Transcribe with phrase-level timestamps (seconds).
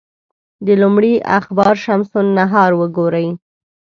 [0.65, 3.27] د لومړي اخبار شمس النهار وګوري.